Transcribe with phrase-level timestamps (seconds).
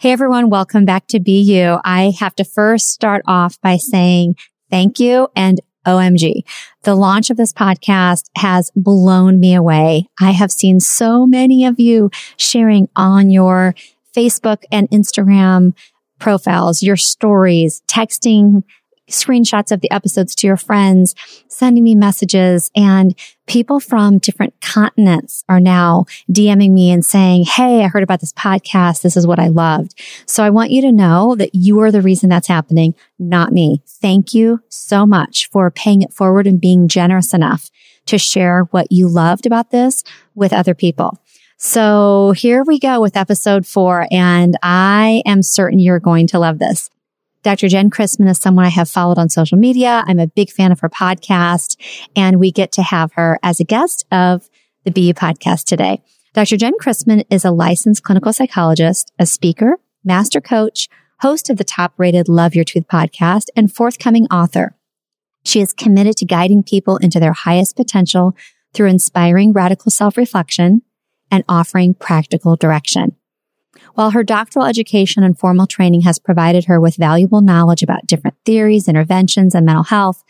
[0.00, 1.78] Hey everyone, welcome back to Be You.
[1.84, 4.36] I have to first start off by saying
[4.70, 6.40] thank you and OMG.
[6.84, 10.06] The launch of this podcast has blown me away.
[10.18, 12.08] I have seen so many of you
[12.38, 13.74] sharing on your
[14.16, 15.76] Facebook and Instagram
[16.18, 18.62] profiles, your stories, texting
[19.10, 21.14] screenshots of the episodes to your friends,
[21.48, 23.14] sending me messages and
[23.46, 28.32] people from different continents are now DMing me and saying, Hey, I heard about this
[28.32, 29.02] podcast.
[29.02, 30.00] This is what I loved.
[30.26, 33.82] So I want you to know that you are the reason that's happening, not me.
[33.86, 37.70] Thank you so much for paying it forward and being generous enough
[38.06, 40.04] to share what you loved about this
[40.34, 41.20] with other people.
[41.62, 46.58] So here we go with episode four, and I am certain you're going to love
[46.58, 46.88] this.
[47.42, 47.68] Dr.
[47.68, 50.04] Jen Chrisman is someone I have followed on social media.
[50.06, 51.76] I'm a big fan of her podcast
[52.14, 54.48] and we get to have her as a guest of
[54.84, 56.02] the You podcast today.
[56.34, 56.56] Dr.
[56.58, 60.88] Jen Chrisman is a licensed clinical psychologist, a speaker, master coach,
[61.20, 64.76] host of the top rated Love Your Truth podcast and forthcoming author.
[65.44, 68.36] She is committed to guiding people into their highest potential
[68.74, 70.82] through inspiring radical self reflection
[71.30, 73.16] and offering practical direction.
[73.94, 78.36] While her doctoral education and formal training has provided her with valuable knowledge about different
[78.44, 80.22] theories, interventions, and mental health,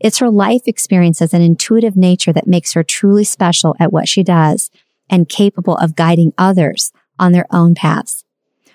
[0.00, 4.22] it's her life experiences and intuitive nature that makes her truly special at what she
[4.22, 4.70] does
[5.08, 8.24] and capable of guiding others on their own paths.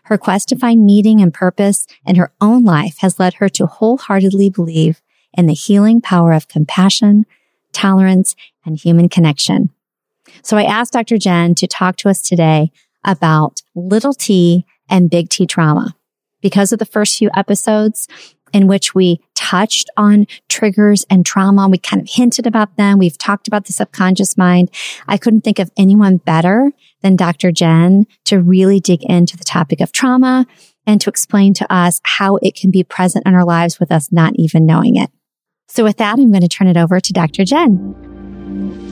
[0.03, 3.67] Her quest to find meaning and purpose in her own life has led her to
[3.67, 5.01] wholeheartedly believe
[5.33, 7.25] in the healing power of compassion,
[7.73, 9.69] tolerance, and human connection.
[10.41, 11.17] So I asked Dr.
[11.17, 12.71] Jen to talk to us today
[13.03, 15.95] about little t and big T trauma.
[16.41, 18.07] Because of the first few episodes
[18.53, 22.97] in which we touched on triggers and trauma, we kind of hinted about them.
[22.97, 24.69] We've talked about the subconscious mind.
[25.07, 27.51] I couldn't think of anyone better than Dr.
[27.51, 30.45] Jen to really dig into the topic of trauma
[30.85, 34.11] and to explain to us how it can be present in our lives with us
[34.11, 35.11] not even knowing it.
[35.67, 37.45] So with that, I'm going to turn it over to Dr.
[37.45, 38.88] Jen.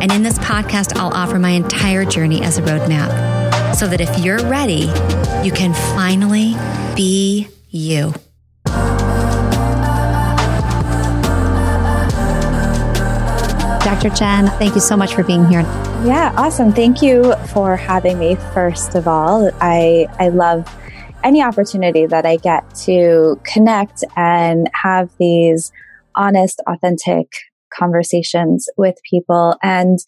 [0.00, 4.18] And in this podcast, I'll offer my entire journey as a roadmap so that if
[4.24, 4.90] you're ready,
[5.42, 6.54] you can finally
[6.94, 8.12] be you.
[13.84, 14.10] Dr.
[14.10, 15.62] Jen, thank you so much for being here.
[16.04, 16.72] Yeah, awesome.
[16.72, 18.34] Thank you for having me.
[18.52, 20.68] First of all, I I love
[21.24, 25.72] any opportunity that I get to connect and have these
[26.14, 27.28] honest, authentic
[27.72, 29.56] conversations with people.
[29.62, 29.98] And,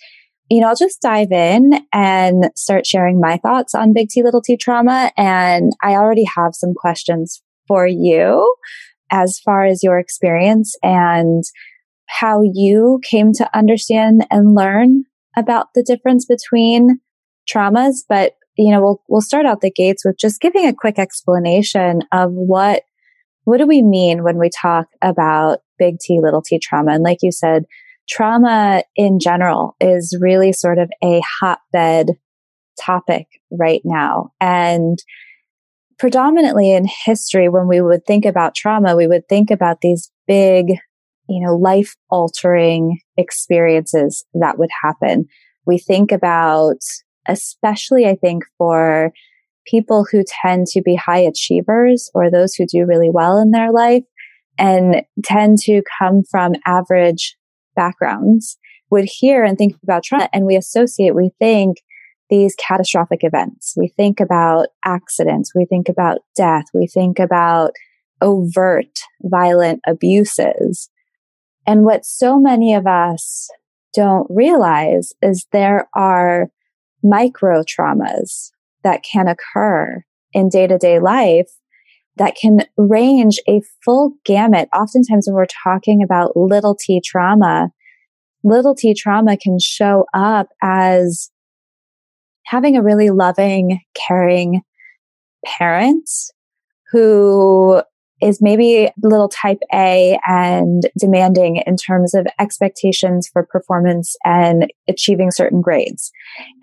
[0.51, 4.43] you know, I'll just dive in and start sharing my thoughts on big T, little
[4.43, 5.13] t trauma.
[5.17, 8.55] And I already have some questions for you
[9.11, 11.45] as far as your experience and
[12.07, 15.05] how you came to understand and learn
[15.37, 17.01] about the difference between
[17.49, 17.97] traumas.
[18.09, 22.03] But, you know, we'll, we'll start out the gates with just giving a quick explanation
[22.13, 22.83] of what,
[23.45, 26.93] what do we mean when we talk about big T, little t trauma.
[26.93, 27.65] And like you said,
[28.09, 32.13] trauma in general is really sort of a hotbed
[32.81, 34.31] topic right now.
[34.41, 34.99] And
[35.99, 40.69] predominantly in history, when we would think about trauma, we would think about these big,
[41.29, 45.27] you know, life altering experiences that would happen.
[45.67, 46.79] We think about,
[47.27, 49.13] especially I think for
[49.67, 53.71] people who tend to be high achievers or those who do really well in their
[53.71, 54.05] life,
[54.59, 57.37] and tend to come from average
[57.77, 58.59] backgrounds
[58.91, 61.79] would hear and think about trauma and we associate, we think
[62.31, 63.75] these catastrophic events.
[63.77, 65.53] We think about accidents.
[65.55, 66.65] We think about death.
[66.75, 67.73] We think about
[68.21, 70.91] overt violent abuses.
[71.67, 73.49] And what so many of us
[73.95, 76.49] don't realize is there are
[77.03, 78.51] micro traumas
[78.85, 80.03] that can occur
[80.33, 81.49] in day to day life
[82.19, 84.69] that can range a full gamut.
[84.75, 87.71] Oftentimes when we're talking about little t trauma,
[88.45, 91.31] little t trauma can show up as
[92.45, 94.63] having a really loving, caring
[95.45, 96.09] parent
[96.91, 97.83] who
[98.21, 104.73] is maybe a little type A and demanding in terms of expectations for performance and
[104.89, 106.11] achieving certain grades.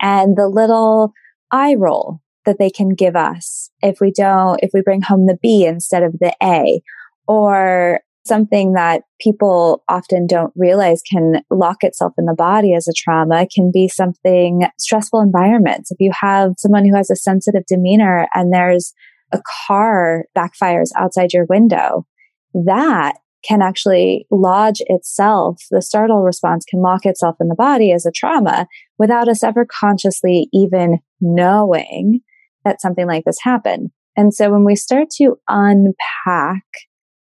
[0.02, 1.12] And the little
[1.50, 5.38] eye roll that they can give us if we don't, if we bring home the
[5.42, 6.80] B instead of the A
[7.26, 12.92] or something that people often don't realize can lock itself in the body as a
[12.92, 15.90] trauma can be something stressful environments.
[15.90, 18.92] If you have someone who has a sensitive demeanor and there's
[19.32, 22.06] a car backfires outside your window,
[22.54, 23.14] that
[23.44, 25.62] can actually lodge itself.
[25.70, 28.66] The startle response can lock itself in the body as a trauma
[28.98, 32.20] without us ever consciously even knowing
[32.66, 33.90] that something like this happened.
[34.16, 36.64] And so when we start to unpack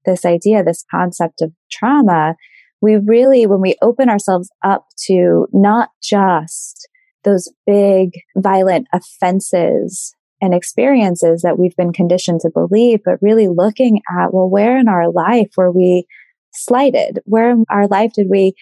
[0.06, 2.36] this idea, this concept of trauma,
[2.82, 6.88] we really, when we open ourselves up to not just
[7.24, 14.02] those big violent offenses and experiences that we've been conditioned to believe, but really looking
[14.20, 16.06] at, well, where in our life were we
[16.54, 17.20] slighted?
[17.26, 18.54] Where in our life did we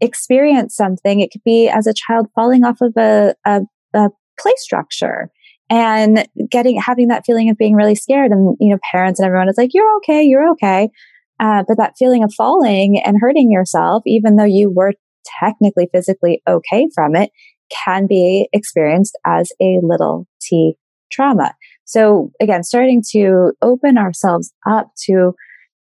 [0.00, 1.20] experience something?
[1.20, 3.60] It could be as a child falling off of a, a,
[3.94, 5.30] a play structure
[5.70, 8.32] and getting, having that feeling of being really scared.
[8.32, 10.90] And, you know, parents and everyone is like, you're okay, you're okay.
[11.38, 14.92] Uh, but that feeling of falling and hurting yourself, even though you were
[15.38, 17.30] technically physically okay from it,
[17.84, 20.74] can be experienced as a little t
[21.10, 21.54] trauma.
[21.84, 25.34] So again, starting to open ourselves up to,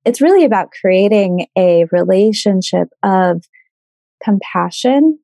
[0.05, 3.45] it's really about creating a relationship of
[4.25, 5.19] compassion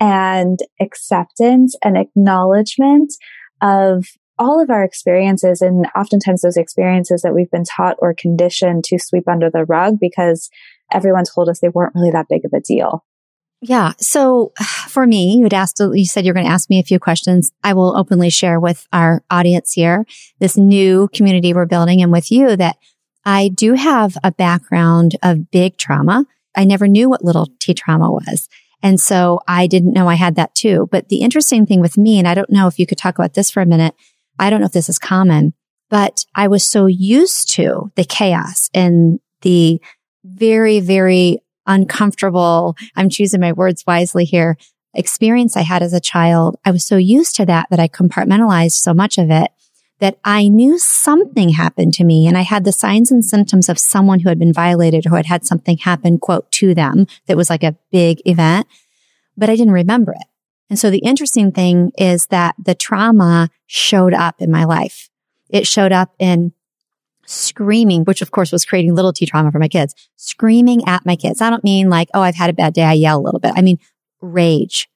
[0.00, 3.12] and acceptance and acknowledgement
[3.64, 4.06] of
[4.38, 8.98] all of our experiences and oftentimes those experiences that we've been taught or conditioned to
[8.98, 10.50] sweep under the rug because
[10.92, 13.04] everyone told us they weren't really that big of a deal.
[13.62, 13.92] Yeah.
[13.98, 14.52] So
[14.88, 17.52] for me, you had asked, you said you're going to ask me a few questions.
[17.62, 20.04] I will openly share with our audience here
[20.40, 22.76] this new community we're building and with you that
[23.24, 26.26] I do have a background of big trauma.
[26.54, 28.48] I never knew what little t trauma was.
[28.84, 30.88] And so I didn't know I had that too.
[30.92, 33.32] But the interesting thing with me, and I don't know if you could talk about
[33.32, 33.94] this for a minute.
[34.38, 35.54] I don't know if this is common,
[35.88, 39.80] but I was so used to the chaos and the
[40.22, 42.76] very, very uncomfortable.
[42.94, 44.58] I'm choosing my words wisely here.
[44.92, 46.56] Experience I had as a child.
[46.66, 49.50] I was so used to that that I compartmentalized so much of it
[50.04, 53.78] that I knew something happened to me and I had the signs and symptoms of
[53.78, 57.48] someone who had been violated or had had something happen, quote, to them that was
[57.48, 58.66] like a big event,
[59.34, 60.26] but I didn't remember it.
[60.68, 65.08] And so the interesting thing is that the trauma showed up in my life.
[65.48, 66.52] It showed up in
[67.24, 71.16] screaming, which of course was creating little t trauma for my kids, screaming at my
[71.16, 71.40] kids.
[71.40, 72.82] I don't mean like, oh, I've had a bad day.
[72.82, 73.52] I yell a little bit.
[73.56, 73.78] I mean,
[74.20, 74.86] rage.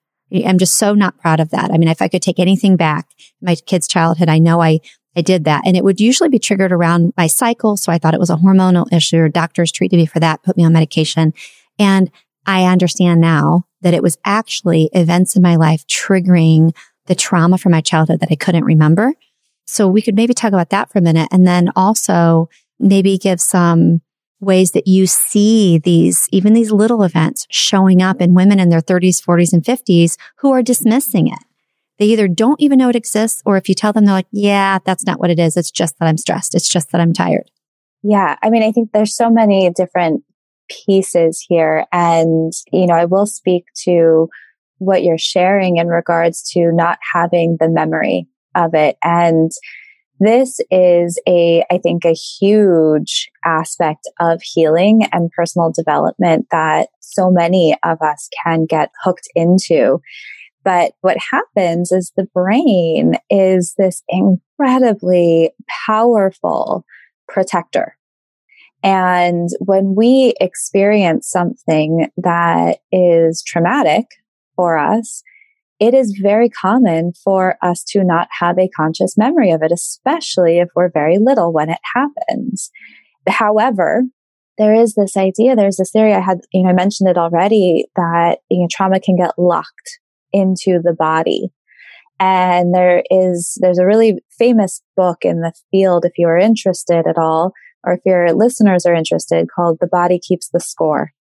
[0.45, 1.71] I'm just so not proud of that.
[1.71, 3.09] I mean, if I could take anything back,
[3.41, 4.81] my kid's childhood, I know I,
[5.19, 7.77] I did that and it would usually be triggered around my cycle.
[7.77, 9.29] So I thought it was a hormonal issue.
[9.29, 11.35] Doctors treated me for that, put me on medication.
[11.77, 12.09] And
[12.47, 16.73] I understand now that it was actually events in my life triggering
[17.07, 19.13] the trauma from my childhood that I couldn't remember.
[19.67, 22.49] So we could maybe talk about that for a minute and then also
[22.79, 24.03] maybe give some
[24.41, 28.81] ways that you see these, even these little events showing up in women in their
[28.81, 31.41] 30s, 40s, and 50s who are dismissing it.
[31.99, 34.79] They either don't even know it exists, or if you tell them, they're like, yeah,
[34.85, 35.57] that's not what it is.
[35.57, 36.55] It's just that I'm stressed.
[36.55, 37.51] It's just that I'm tired.
[38.03, 38.37] Yeah.
[38.43, 40.23] I mean, I think there's so many different
[40.87, 41.87] pieces here.
[41.93, 44.29] And, you know, I will speak to
[44.79, 48.97] what you're sharing in regards to not having the memory of it.
[49.03, 49.51] And
[50.21, 57.31] this is a, I think, a huge aspect of healing and personal development that so
[57.31, 60.01] many of us can get hooked into.
[60.69, 65.53] But what happens is the brain is this incredibly
[65.87, 66.85] powerful
[67.27, 67.97] protector.
[68.83, 74.09] And when we experience something that is traumatic
[74.57, 75.23] for us,
[75.81, 80.59] it is very common for us to not have a conscious memory of it, especially
[80.59, 82.71] if we're very little when it happens.
[83.27, 84.03] However,
[84.59, 87.87] there is this idea, there's this theory I had, you know, I mentioned it already
[87.97, 89.99] that, you know, trauma can get locked
[90.33, 91.51] into the body.
[92.21, 97.07] And there is, there's a really famous book in the field, if you are interested
[97.07, 97.53] at all,
[97.85, 101.13] or if your listeners are interested, called The Body Keeps the Score.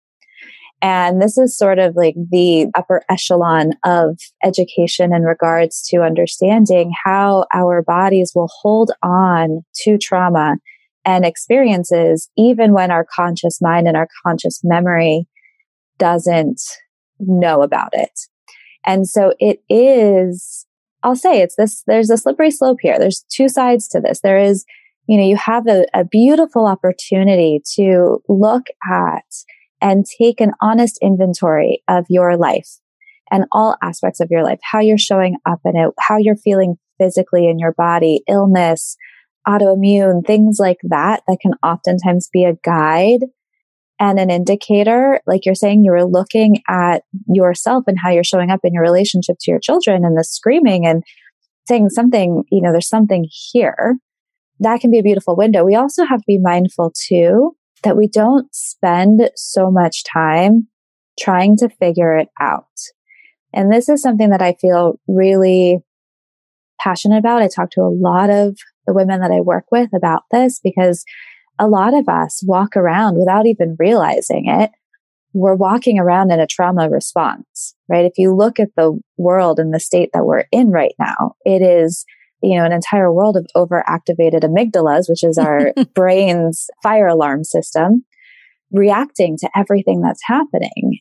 [0.81, 6.91] And this is sort of like the upper echelon of education in regards to understanding
[7.03, 10.57] how our bodies will hold on to trauma
[11.03, 15.27] and experiences, even when our conscious mind and our conscious memory
[15.97, 16.61] doesn't
[17.19, 18.11] know about it.
[18.85, 20.65] And so it is,
[21.03, 22.97] I'll say it's this, there's a slippery slope here.
[22.99, 24.21] There's two sides to this.
[24.21, 24.65] There is,
[25.07, 29.23] you know, you have a, a beautiful opportunity to look at
[29.81, 32.79] and take an honest inventory of your life
[33.31, 36.75] and all aspects of your life, how you're showing up in it, how you're feeling
[36.99, 38.97] physically in your body, illness,
[39.47, 43.21] autoimmune, things like that, that can oftentimes be a guide
[43.99, 45.21] and an indicator.
[45.25, 48.83] Like you're saying, you were looking at yourself and how you're showing up in your
[48.83, 51.03] relationship to your children and the screaming and
[51.67, 53.97] saying something, you know, there's something here.
[54.59, 55.63] That can be a beautiful window.
[55.63, 60.67] We also have to be mindful too that we don't spend so much time
[61.19, 62.65] trying to figure it out.
[63.53, 65.79] And this is something that I feel really
[66.79, 67.41] passionate about.
[67.41, 71.03] I talk to a lot of the women that I work with about this because
[71.59, 74.71] a lot of us walk around without even realizing it.
[75.33, 78.05] We're walking around in a trauma response, right?
[78.05, 81.61] If you look at the world and the state that we're in right now, it
[81.61, 82.05] is,
[82.41, 88.05] you know, an entire world of overactivated amygdalas, which is our brain's fire alarm system,
[88.71, 90.99] reacting to everything that's happening.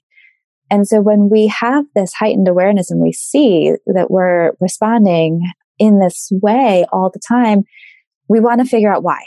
[0.70, 5.40] And so when we have this heightened awareness and we see that we're responding
[5.78, 7.62] in this way all the time,
[8.28, 9.22] we want to figure out why.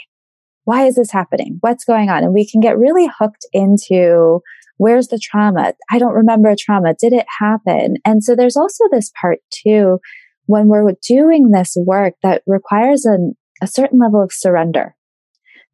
[0.70, 1.56] Why is this happening?
[1.62, 2.22] What's going on?
[2.22, 4.38] And we can get really hooked into
[4.76, 5.74] where's the trauma?
[5.90, 6.94] I don't remember a trauma.
[6.94, 7.96] Did it happen?
[8.04, 9.98] And so there's also this part too,
[10.46, 14.94] when we're doing this work that requires an, a certain level of surrender,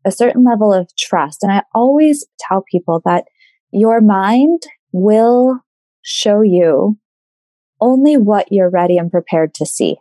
[0.07, 1.43] a certain level of trust.
[1.43, 3.25] And I always tell people that
[3.73, 4.63] your mind
[4.93, 5.61] will
[6.01, 6.97] show you
[7.83, 9.97] only what you're ready and prepared to see.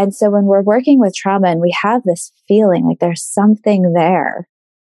[0.00, 3.92] And so when we're working with trauma and we have this feeling like there's something
[3.92, 4.48] there,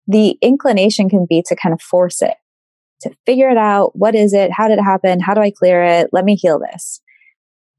[0.06, 2.34] the inclination can be to kind of force it,
[3.00, 3.98] to figure it out.
[3.98, 4.52] What is it?
[4.52, 5.18] How did it happen?
[5.18, 6.10] How do I clear it?
[6.12, 7.00] Let me heal this.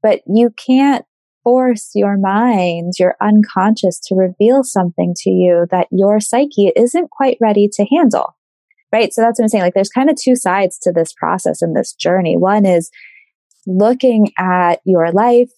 [0.02, 1.06] But you can't
[1.42, 7.38] force your mind, your unconscious to reveal something to you that your psyche isn't quite
[7.40, 8.36] ready to handle.
[8.92, 9.14] Right.
[9.14, 9.64] So that's what I'm saying.
[9.64, 12.36] Like there's kind of two sides to this process and this journey.
[12.36, 12.90] One is
[13.66, 15.50] looking at your life,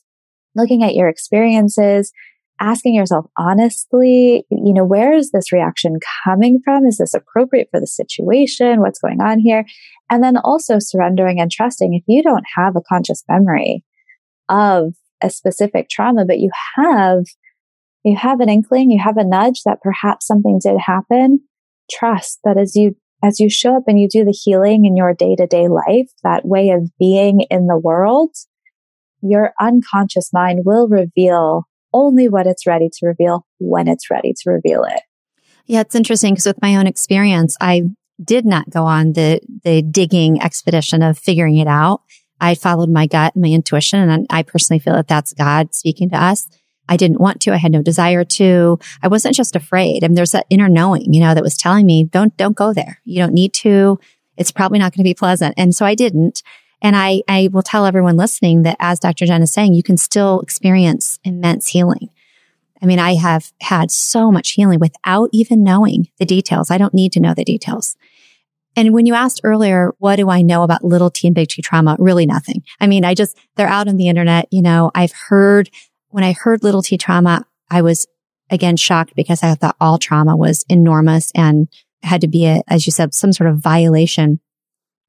[0.57, 2.13] looking at your experiences,
[2.61, 6.87] asking yourself honestly, you know, where is this reaction coming from?
[6.87, 8.81] Is this appropriate for the situation?
[8.81, 9.65] What's going on here?
[10.11, 13.85] And then also surrendering and trusting if you don't have a conscious memory
[14.49, 17.25] of a specific trauma, but you have,
[18.05, 21.41] you have an inkling, you have a nudge that perhaps something did happen.
[21.91, 25.15] Trust that as you, as you show up and you do the healing in your
[25.15, 28.31] day to day life, that way of being in the world,
[29.30, 34.50] your unconscious mind will reveal only what it's ready to reveal when it's ready to
[34.50, 35.00] reveal it.
[35.66, 37.85] Yeah, it's interesting because with my own experience, I
[38.23, 42.02] did not go on the the digging expedition of figuring it out.
[42.40, 46.23] I followed my gut, my intuition, and I personally feel that that's God speaking to
[46.23, 46.49] us.
[46.88, 47.52] I didn't want to.
[47.52, 48.78] I had no desire to.
[49.02, 50.04] I wasn't just afraid.
[50.04, 52.73] I mean, there's that inner knowing, you know, that was telling me, don't, don't go
[52.73, 53.00] there.
[53.04, 53.99] You don't need to.
[54.37, 55.54] It's probably not going to be pleasant.
[55.56, 56.42] And so I didn't.
[56.83, 59.26] And I, I will tell everyone listening that as Dr.
[59.26, 62.11] Jen is saying, you can still experience immense healing.
[62.83, 66.71] I mean, I have had so much healing without even knowing the details.
[66.71, 67.97] I don't need to know the details.
[68.76, 71.62] And when you asked earlier, what do I know about little T and big T
[71.62, 71.97] trauma?
[71.99, 72.62] Really nothing.
[72.78, 74.49] I mean, I just, they're out on the internet.
[74.50, 75.71] You know, I've heard,
[76.09, 78.06] when I heard little T trauma, I was
[78.50, 81.68] again shocked because I thought all trauma was enormous and
[82.02, 84.40] had to be a, as you said, some sort of violation,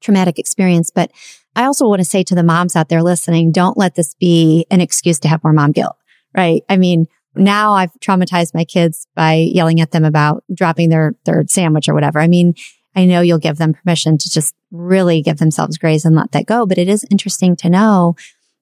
[0.00, 0.90] traumatic experience.
[0.90, 1.10] But
[1.56, 4.66] I also want to say to the moms out there listening, don't let this be
[4.70, 5.96] an excuse to have more mom guilt,
[6.36, 6.62] right?
[6.68, 11.44] I mean, now I've traumatized my kids by yelling at them about dropping their, their
[11.48, 12.20] sandwich or whatever.
[12.20, 12.54] I mean,
[12.94, 16.46] I know you'll give them permission to just really give themselves grace and let that
[16.46, 16.66] go.
[16.66, 18.16] But it is interesting to know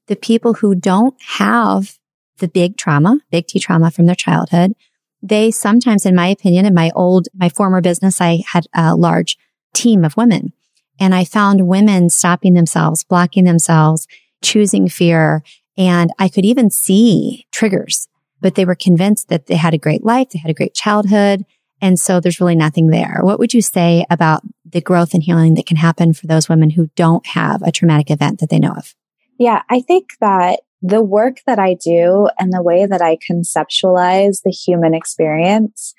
[0.06, 1.98] the people who don't have
[2.38, 4.74] the big trauma, big T trauma from their childhood,
[5.22, 9.38] they sometimes, in my opinion, in my old, my former business, I had a large
[9.74, 10.52] team of women
[10.98, 14.06] and I found women stopping themselves, blocking themselves,
[14.42, 15.42] choosing fear.
[15.76, 18.08] And I could even see triggers,
[18.40, 20.30] but they were convinced that they had a great life.
[20.30, 21.44] They had a great childhood.
[21.80, 23.18] And so there's really nothing there.
[23.20, 26.70] What would you say about the growth and healing that can happen for those women
[26.70, 28.94] who don't have a traumatic event that they know of?
[29.38, 34.42] Yeah, I think that the work that I do and the way that I conceptualize
[34.42, 35.94] the human experience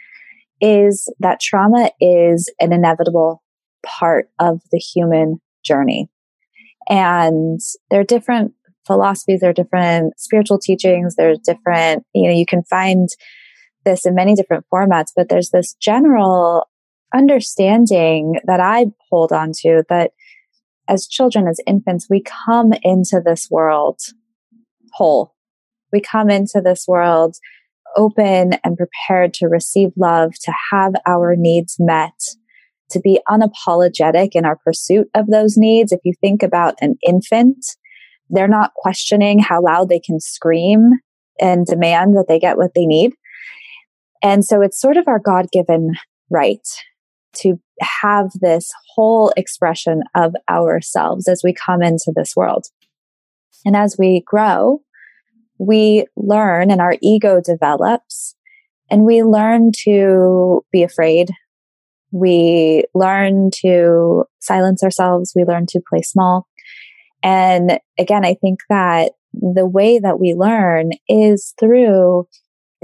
[0.60, 3.44] is that trauma is an inevitable
[3.86, 6.10] part of the human journey.
[6.90, 8.54] And there are different
[8.86, 13.10] philosophies, there are different spiritual teachings, there's different, you know, you can find
[13.84, 16.68] this in many different formats, but there's this general
[17.14, 20.12] understanding that I hold on to that
[20.88, 24.00] as children, as infants, we come into this world
[24.94, 25.36] whole.
[25.92, 27.36] We come into this world
[27.96, 32.20] open and prepared to receive love, to have our needs met,
[32.92, 35.92] to be unapologetic in our pursuit of those needs.
[35.92, 37.66] If you think about an infant,
[38.30, 40.92] they're not questioning how loud they can scream
[41.40, 43.14] and demand that they get what they need.
[44.24, 45.94] And so it's sort of our God given
[46.30, 46.68] right
[47.38, 47.60] to
[48.02, 52.66] have this whole expression of ourselves as we come into this world.
[53.66, 54.82] And as we grow,
[55.60, 58.36] we learn and our ego develops
[58.90, 61.32] and we learn to be afraid.
[62.12, 65.34] We learn to silence ourselves.
[65.36, 66.48] We learn to play small.
[67.24, 72.28] And again, I think that the way that we learn is through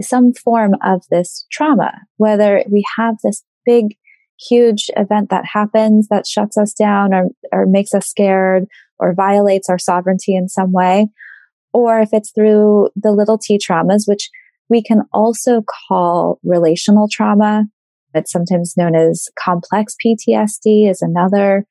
[0.02, 3.96] some form of this trauma, whether we have this big,
[4.50, 8.66] huge event that happens that shuts us down or, or makes us scared
[9.00, 11.08] or violates our sovereignty in some way,
[11.74, 14.30] or if it's through the little t traumas, which
[14.70, 17.66] we can also call relational trauma.
[18.14, 21.66] It's sometimes known as complex PTSD is another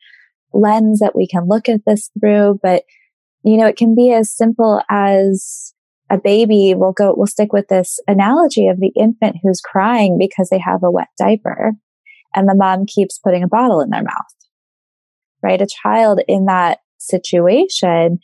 [0.53, 2.61] lens that we can look at this through.
[2.63, 2.85] But,
[3.45, 5.73] you know, it can be as simple as
[6.11, 6.75] a baby.
[6.77, 10.83] We'll go, we'll stick with this analogy of the infant who's crying because they have
[10.83, 11.73] a wet diaper
[12.35, 14.35] and the mom keeps putting a bottle in their mouth,
[15.43, 15.61] right?
[15.61, 18.19] A child in that situation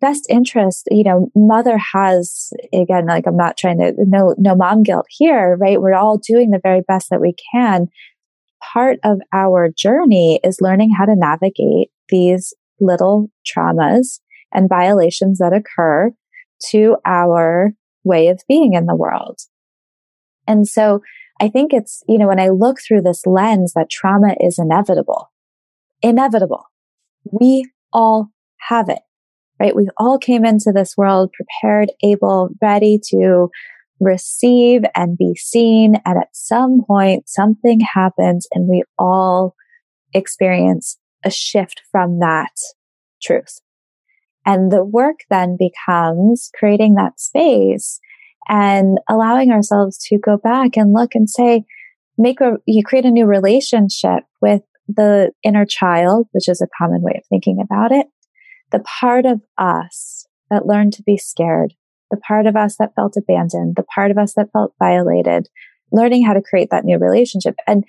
[0.00, 4.82] best interest, you know, mother has, again, like I'm not trying to, no, no mom
[4.82, 5.80] guilt here, right?
[5.80, 7.88] We're all doing the very best that we can.
[8.72, 14.20] Part of our journey is learning how to navigate these little traumas
[14.52, 16.12] and violations that occur
[16.70, 17.72] to our
[18.04, 19.40] way of being in the world.
[20.46, 21.00] And so
[21.40, 25.30] I think it's, you know, when I look through this lens that trauma is inevitable,
[26.02, 26.64] inevitable.
[27.30, 28.30] We all
[28.68, 29.00] have it
[29.60, 29.74] right?
[29.74, 33.48] We all came into this world prepared, able, ready to
[34.00, 35.96] receive and be seen.
[36.04, 39.54] And at some point, something happens and we all
[40.12, 42.52] experience a shift from that
[43.22, 43.60] truth.
[44.44, 47.98] And the work then becomes creating that space
[48.48, 51.64] and allowing ourselves to go back and look and say,
[52.16, 57.02] make a, you create a new relationship with the inner child, which is a common
[57.02, 58.06] way of thinking about it
[58.72, 61.74] the part of us that learned to be scared,
[62.10, 65.48] the part of us that felt abandoned, the part of us that felt violated,
[65.92, 67.54] learning how to create that new relationship.
[67.66, 67.84] And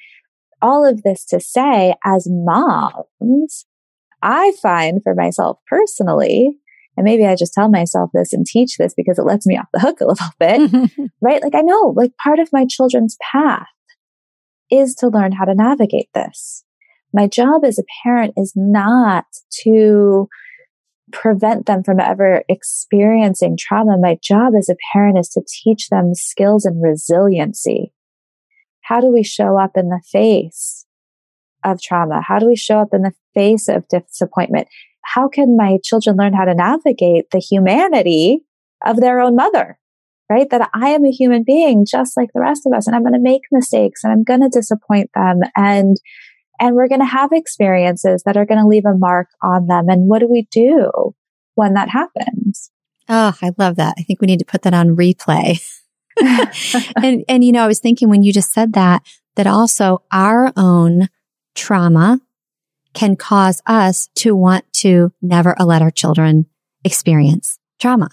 [0.61, 3.65] all of this to say, as moms,
[4.21, 6.57] I find for myself personally,
[6.95, 9.67] and maybe I just tell myself this and teach this because it lets me off
[9.71, 11.43] the hook a little bit, right?
[11.43, 13.67] Like I know, like part of my children's path
[14.71, 16.63] is to learn how to navigate this.
[17.13, 19.25] My job as a parent is not
[19.63, 20.27] to
[21.11, 23.97] prevent them from ever experiencing trauma.
[23.97, 27.93] My job as a parent is to teach them skills and resiliency.
[28.81, 30.85] How do we show up in the face
[31.63, 32.21] of trauma?
[32.21, 34.67] How do we show up in the face of disappointment?
[35.03, 38.41] How can my children learn how to navigate the humanity
[38.85, 39.77] of their own mother?
[40.29, 40.49] Right?
[40.49, 43.13] That I am a human being just like the rest of us and I'm going
[43.13, 45.95] to make mistakes and I'm going to disappoint them and
[46.59, 49.89] and we're going to have experiences that are going to leave a mark on them.
[49.89, 51.15] And what do we do
[51.55, 52.71] when that happens?
[53.09, 53.95] Oh, I love that.
[53.97, 55.61] I think we need to put that on replay.
[57.03, 59.03] and, and, you know, I was thinking when you just said that,
[59.35, 61.09] that also our own
[61.53, 62.19] trauma
[62.93, 66.47] can cause us to want to never let our children
[66.83, 68.09] experience trauma,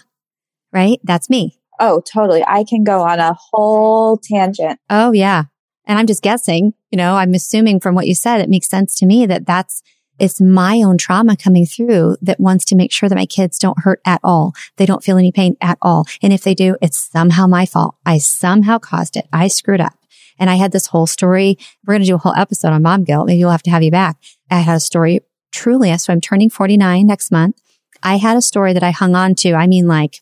[0.71, 0.99] right?
[1.03, 1.57] That's me.
[1.79, 2.43] Oh, totally.
[2.47, 4.79] I can go on a whole tangent.
[4.89, 5.45] Oh, yeah.
[5.87, 8.95] And I'm just guessing, you know, I'm assuming from what you said, it makes sense
[8.99, 9.83] to me that that's,
[10.17, 13.79] it's my own trauma coming through that wants to make sure that my kids don't
[13.79, 14.53] hurt at all.
[14.77, 16.05] They don't feel any pain at all.
[16.21, 17.95] And if they do, it's somehow my fault.
[18.05, 19.27] I somehow caused it.
[19.33, 19.93] I screwed up.
[20.37, 21.57] And I had this whole story.
[21.85, 23.27] We're going to do a whole episode on mom guilt.
[23.27, 24.17] Maybe we'll have to have you back.
[24.49, 25.21] I had a story
[25.51, 25.97] truly.
[25.97, 27.61] So I'm turning 49 next month.
[28.03, 29.53] I had a story that I hung on to.
[29.53, 30.21] I mean, like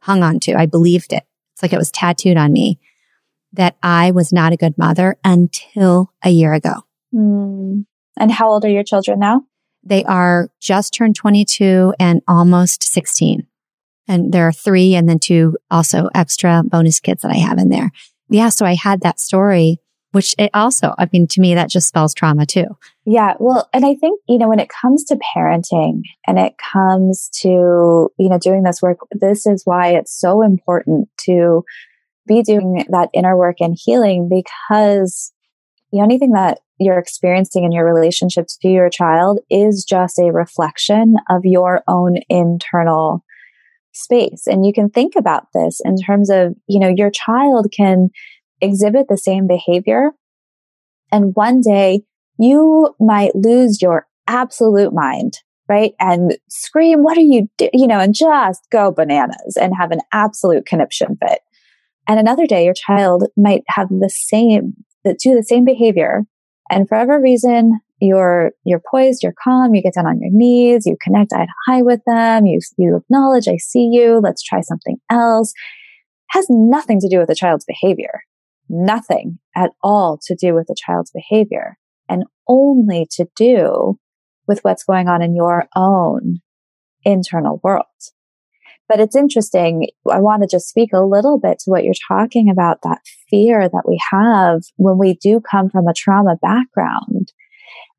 [0.00, 0.54] hung on to.
[0.54, 1.22] I believed it.
[1.52, 2.80] It's like it was tattooed on me
[3.52, 6.82] that I was not a good mother until a year ago.
[7.14, 7.84] Mm.
[8.18, 9.42] And how old are your children now?
[9.84, 13.46] They are just turned 22 and almost 16.
[14.08, 17.68] And there are three and then two also extra bonus kids that I have in
[17.68, 17.90] there.
[18.28, 18.48] Yeah.
[18.48, 19.78] So I had that story,
[20.12, 22.66] which it also, I mean, to me, that just spells trauma too.
[23.04, 23.34] Yeah.
[23.38, 28.10] Well, and I think, you know, when it comes to parenting and it comes to,
[28.18, 31.64] you know, doing this work, this is why it's so important to
[32.26, 35.32] be doing that inner work and healing because
[35.92, 40.32] the only thing that you're experiencing in your relationship to your child is just a
[40.32, 43.24] reflection of your own internal
[43.92, 44.46] space.
[44.46, 48.08] And you can think about this in terms of, you know, your child can
[48.60, 50.12] exhibit the same behavior.
[51.10, 52.02] And one day
[52.38, 55.34] you might lose your absolute mind,
[55.68, 55.92] right?
[56.00, 57.68] And scream, what are you do?
[57.72, 61.40] You know, and just go bananas and have an absolute conniption fit.
[62.08, 66.22] And another day your child might have the same, do the same behavior.
[66.70, 70.86] And for whatever reason, you're, you're poised, you're calm, you get down on your knees,
[70.86, 74.60] you connect eye to eye with them, you, you acknowledge, I see you, let's try
[74.60, 75.52] something else.
[76.30, 78.22] Has nothing to do with the child's behavior.
[78.68, 81.76] Nothing at all to do with the child's behavior
[82.08, 83.98] and only to do
[84.48, 86.40] with what's going on in your own
[87.04, 87.84] internal world.
[88.88, 89.88] But it's interesting.
[90.10, 92.98] I want to just speak a little bit to what you're talking about that
[93.30, 97.32] fear that we have when we do come from a trauma background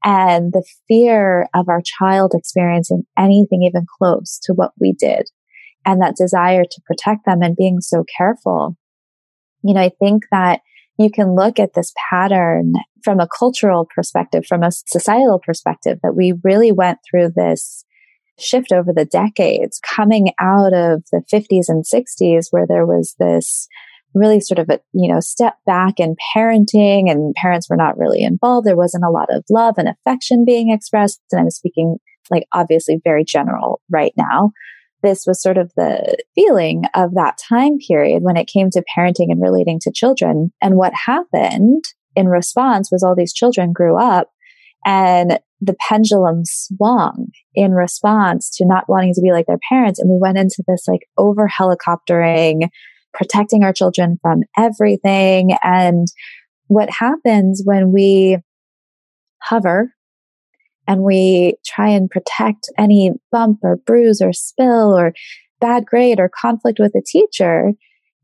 [0.03, 5.29] and the fear of our child experiencing anything even close to what we did
[5.85, 8.77] and that desire to protect them and being so careful.
[9.63, 10.61] You know, I think that
[10.99, 16.15] you can look at this pattern from a cultural perspective, from a societal perspective, that
[16.15, 17.85] we really went through this
[18.39, 23.67] shift over the decades coming out of the 50s and 60s where there was this
[24.15, 28.23] really sort of a, you know, step back in parenting and parents were not really
[28.23, 28.67] involved.
[28.67, 31.21] There wasn't a lot of love and affection being expressed.
[31.31, 31.97] And I'm speaking
[32.29, 34.51] like obviously very general right now.
[35.01, 39.27] This was sort of the feeling of that time period when it came to parenting
[39.29, 40.53] and relating to children.
[40.61, 41.83] And what happened
[42.15, 44.29] in response was all these children grew up
[44.85, 49.99] and the pendulum swung in response to not wanting to be like their parents.
[49.99, 52.69] And we went into this like over helicoptering,
[53.13, 55.55] protecting our children from everything.
[55.63, 56.07] And
[56.67, 58.37] what happens when we
[59.41, 59.93] hover
[60.87, 65.13] and we try and protect any bump or bruise or spill or
[65.61, 67.71] bad grade or conflict with a teacher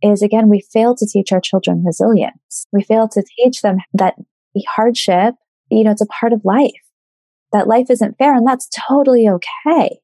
[0.01, 2.67] is again, we fail to teach our children resilience.
[2.71, 4.15] We fail to teach them that
[4.75, 5.35] hardship,
[5.69, 6.71] you know, it's a part of life,
[7.51, 9.99] that life isn't fair and that's totally okay.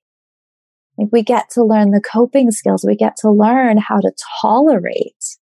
[0.97, 2.85] Like we get to learn the coping skills.
[2.85, 5.37] We get to learn how to tolerate.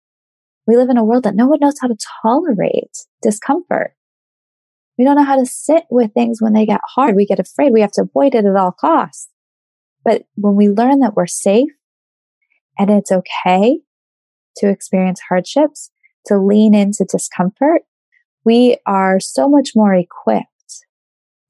[0.65, 3.93] We live in a world that no one knows how to tolerate discomfort.
[4.97, 7.15] We don't know how to sit with things when they get hard.
[7.15, 7.73] We get afraid.
[7.73, 9.29] We have to avoid it at all costs.
[10.03, 11.69] But when we learn that we're safe
[12.77, 13.79] and it's okay
[14.57, 15.91] to experience hardships,
[16.27, 17.81] to lean into discomfort,
[18.45, 20.45] we are so much more equipped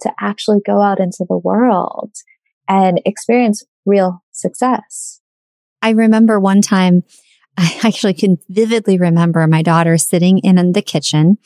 [0.01, 2.11] to actually go out into the world
[2.67, 5.21] and experience real success.
[5.81, 7.03] I remember one time,
[7.57, 11.37] I actually can vividly remember my daughter sitting in the kitchen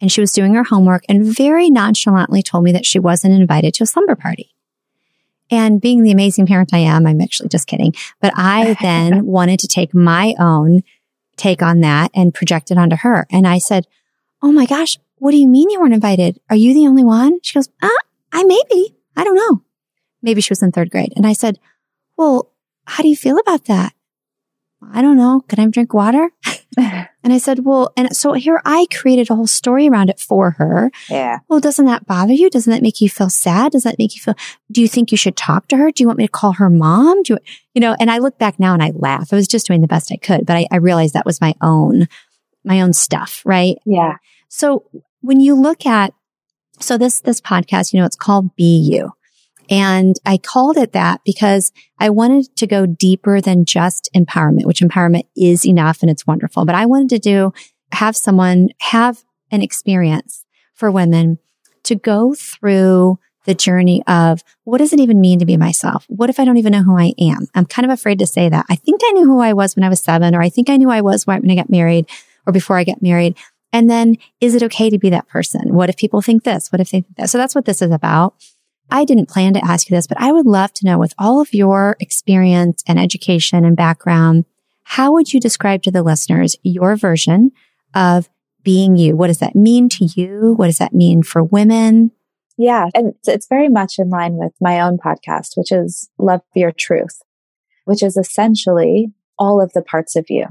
[0.00, 3.74] and she was doing her homework and very nonchalantly told me that she wasn't invited
[3.74, 4.54] to a slumber party.
[5.50, 7.94] And being the amazing parent I am, I'm actually just kidding.
[8.20, 10.82] But I then wanted to take my own
[11.36, 13.26] take on that and project it onto her.
[13.30, 13.86] And I said,
[14.42, 16.40] Oh my gosh, what do you mean you weren't invited?
[16.50, 17.38] Are you the only one?
[17.42, 17.90] She goes, ah,
[18.32, 18.94] I may be.
[19.16, 19.62] I don't know.
[20.22, 21.12] Maybe she was in third grade.
[21.16, 21.58] And I said,
[22.16, 22.52] well,
[22.86, 23.92] how do you feel about that?
[24.92, 25.40] I don't know.
[25.48, 26.30] Can I drink water?
[26.76, 30.52] and I said, well, and so here I created a whole story around it for
[30.52, 30.90] her.
[31.10, 31.40] Yeah.
[31.48, 32.48] Well, doesn't that bother you?
[32.48, 33.72] Doesn't that make you feel sad?
[33.72, 34.34] Does that make you feel,
[34.70, 35.90] do you think you should talk to her?
[35.90, 37.22] Do you want me to call her mom?
[37.24, 37.38] Do you,
[37.74, 39.32] you know, and I look back now and I laugh.
[39.32, 41.54] I was just doing the best I could, but I, I realized that was my
[41.60, 42.06] own,
[42.64, 43.76] my own stuff, right?
[43.84, 44.16] Yeah.
[44.48, 44.84] So
[45.20, 46.12] when you look at,
[46.80, 49.12] so this, this podcast, you know, it's called Be You.
[49.70, 54.80] And I called it that because I wanted to go deeper than just empowerment, which
[54.80, 56.64] empowerment is enough and it's wonderful.
[56.64, 57.52] But I wanted to do,
[57.92, 61.38] have someone have an experience for women
[61.84, 66.04] to go through the journey of what does it even mean to be myself?
[66.08, 67.46] What if I don't even know who I am?
[67.54, 68.66] I'm kind of afraid to say that.
[68.68, 70.76] I think I knew who I was when I was seven, or I think I
[70.76, 72.06] knew I was when I got married
[72.46, 73.36] or before I got married.
[73.72, 75.74] And then is it okay to be that person?
[75.74, 76.72] What if people think this?
[76.72, 77.30] What if they think that?
[77.30, 78.34] So that's what this is about.
[78.90, 81.40] I didn't plan to ask you this, but I would love to know with all
[81.40, 84.46] of your experience and education and background,
[84.84, 87.52] how would you describe to the listeners your version
[87.94, 88.30] of
[88.62, 89.14] being you?
[89.14, 90.54] What does that mean to you?
[90.56, 92.12] What does that mean for women?
[92.56, 92.88] Yeah.
[92.94, 97.22] And it's very much in line with my own podcast, which is Love Your Truth,
[97.84, 100.46] which is essentially all of the parts of you.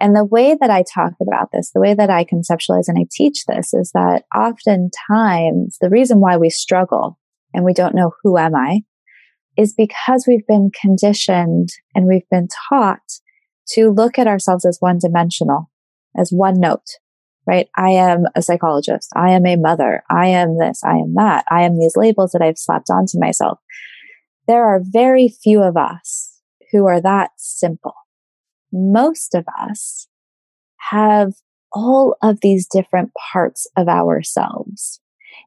[0.00, 3.06] And the way that I talk about this, the way that I conceptualize and I
[3.10, 7.18] teach this is that oftentimes the reason why we struggle
[7.54, 8.80] and we don't know who am I
[9.56, 13.20] is because we've been conditioned and we've been taught
[13.68, 15.70] to look at ourselves as one dimensional.
[16.16, 16.98] as one note,
[17.46, 17.68] right?
[17.76, 19.08] I am a psychologist.
[19.16, 20.02] I am a mother.
[20.10, 20.82] I am this.
[20.84, 21.44] I am that.
[21.50, 23.58] I am these labels that I've slapped onto myself.
[24.46, 27.94] There are very few of us who are that simple.
[28.72, 30.08] Most of us
[30.90, 31.34] have
[31.72, 35.00] all of these different parts of ourselves.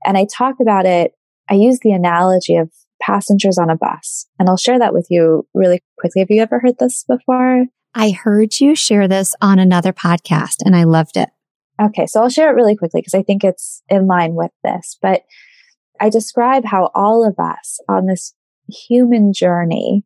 [0.06, 1.14] And I talk about it.
[1.50, 4.28] I use the analogy of passengers on a bus.
[4.40, 6.22] And I'll share that with you really quickly.
[6.22, 7.66] Have you ever heard this before?
[7.94, 11.30] I heard you share this on another podcast and I loved it.
[11.82, 12.08] Okay.
[12.08, 15.24] So I'll share it really quickly because I think it's in line with this, but
[16.00, 18.34] I describe how all of us on this
[18.68, 20.04] human journey,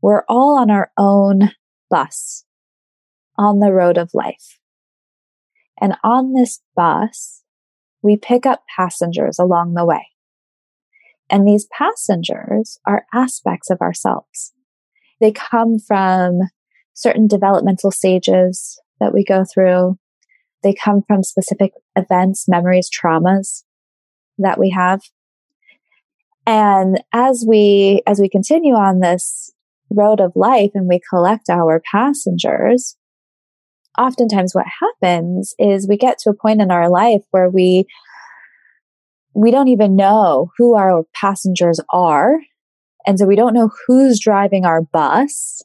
[0.00, 1.52] we're all on our own
[1.92, 2.44] bus
[3.36, 4.58] on the road of life.
[5.80, 7.42] And on this bus,
[8.02, 10.08] we pick up passengers along the way.
[11.30, 14.52] And these passengers are aspects of ourselves.
[15.20, 16.40] They come from
[16.94, 19.98] certain developmental stages that we go through.
[20.62, 23.64] They come from specific events, memories, traumas
[24.38, 25.02] that we have.
[26.46, 29.52] And as we, as we continue on this
[29.92, 32.96] road of life and we collect our passengers,
[33.98, 37.86] oftentimes what happens is we get to a point in our life where we
[39.34, 42.34] we don't even know who our passengers are.
[43.06, 45.62] And so we don't know who's driving our bus.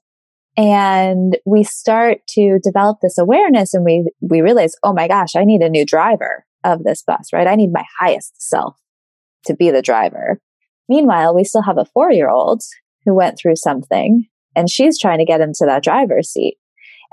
[0.56, 5.44] And we start to develop this awareness and we we realize oh my gosh i
[5.44, 7.48] need a new driver of this bus right?
[7.48, 8.76] I need my highest self
[9.46, 10.40] to be the driver.
[10.90, 12.63] Meanwhile we still have a 4 year old
[13.08, 16.58] who went through something and she's trying to get into that driver's seat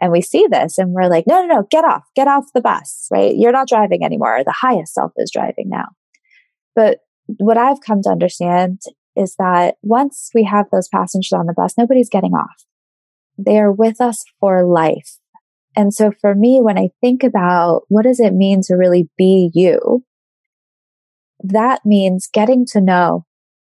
[0.00, 2.61] and we see this and we're like, no, no, no, get off, get off the
[2.61, 3.35] bus, right?
[3.37, 4.42] You're not driving anymore.
[4.44, 5.87] The highest self is driving now.
[6.74, 6.98] But
[7.38, 8.80] what I've come to understand
[9.16, 12.64] is that once we have those passengers on the bus, nobody's getting off.
[13.38, 15.18] They are with us for life.
[15.76, 19.50] And so for me, when I think about what does it mean to really be
[19.54, 20.04] you,
[21.42, 23.26] that means getting to know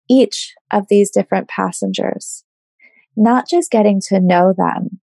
[0.10, 2.44] each of these different passengers,
[3.16, 5.00] not just getting to know them,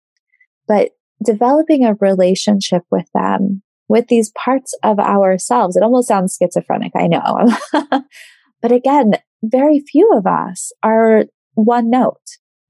[0.67, 0.91] but
[1.25, 5.77] developing a relationship with them, with these parts of ourselves.
[5.77, 6.93] It almost sounds schizophrenic.
[6.97, 7.57] I know.
[8.63, 12.21] but again, very few of us are one note,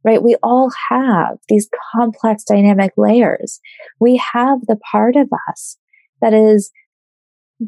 [0.04, 0.22] right?
[0.22, 3.60] We all have these complex dynamic layers.
[4.00, 5.76] We have the part of us
[6.20, 6.70] that is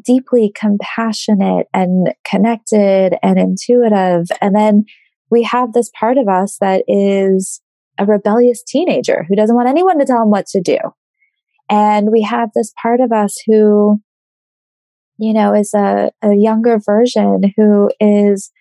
[0.03, 4.27] deeply compassionate and connected and intuitive.
[4.41, 4.85] And then
[5.31, 7.61] we have this part of us that is
[7.97, 10.77] a rebellious teenager who doesn't want anyone to tell him what to do.
[11.69, 14.01] And we have this part of us who,
[15.17, 18.51] you know, is a, a younger version who is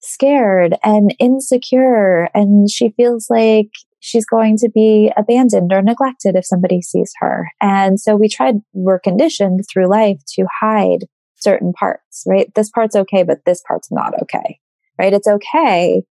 [0.00, 3.70] scared and insecure and she feels like
[4.04, 7.48] she's going to be abandoned or neglected if somebody sees her.
[7.60, 12.52] And so we tried, we're conditioned through life to hide certain parts, right?
[12.56, 14.58] This part's okay, but this part's not okay,
[14.98, 15.12] right?
[15.12, 16.02] It's okay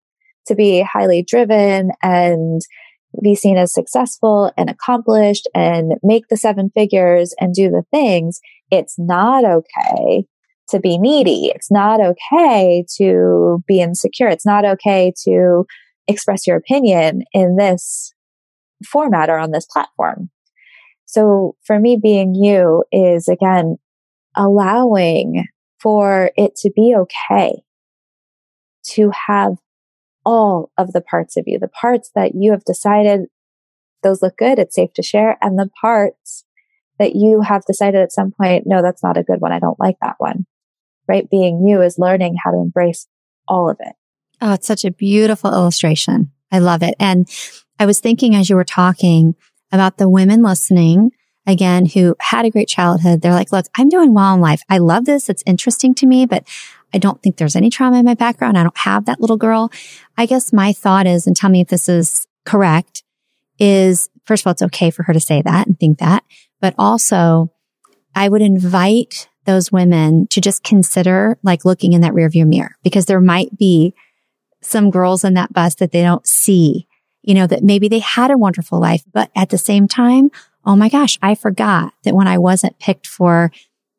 [0.47, 2.61] to be highly driven and
[3.21, 8.39] be seen as successful and accomplished and make the seven figures and do the things.
[8.71, 10.23] It's not okay
[10.69, 11.51] to be needy.
[11.53, 14.29] It's not okay to be insecure.
[14.29, 15.65] It's not okay to
[16.11, 18.13] express your opinion in this
[18.85, 20.29] format or on this platform.
[21.05, 23.77] So for me, being you is again,
[24.35, 25.45] allowing
[25.79, 27.63] for it to be okay
[28.83, 29.55] to have
[30.25, 33.21] all of the parts of you, the parts that you have decided
[34.03, 36.45] those look good, it's safe to share, and the parts
[36.97, 39.51] that you have decided at some point, no, that's not a good one.
[39.51, 40.45] I don't like that one.
[41.07, 41.29] Right?
[41.29, 43.07] Being you is learning how to embrace
[43.47, 43.95] all of it.
[44.41, 46.31] Oh, it's such a beautiful illustration.
[46.51, 46.95] I love it.
[46.99, 47.29] And
[47.79, 49.35] I was thinking as you were talking
[49.71, 51.11] about the women listening
[51.47, 53.21] again who had a great childhood.
[53.21, 54.61] They're like, look, I'm doing well in life.
[54.69, 55.29] I love this.
[55.29, 56.47] It's interesting to me, but
[56.93, 58.57] I don't think there's any trauma in my background.
[58.57, 59.71] I don't have that little girl.
[60.17, 63.03] I guess my thought is, and tell me if this is correct,
[63.59, 66.23] is first of all, it's okay for her to say that and think that,
[66.59, 67.51] but also
[68.13, 73.05] I would invite those women to just consider like looking in that rearview mirror because
[73.05, 73.93] there might be
[74.61, 76.87] some girls in that bus that they don't see,
[77.21, 80.29] you know, that maybe they had a wonderful life, but at the same time,
[80.65, 83.51] oh my gosh, I forgot that when I wasn't picked for